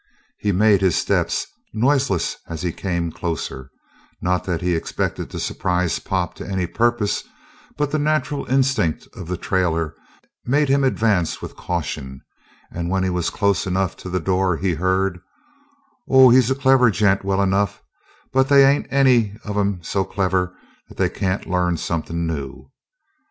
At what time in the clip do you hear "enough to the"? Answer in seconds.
13.67-14.19